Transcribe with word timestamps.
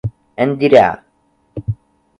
Andirá 0.43 0.89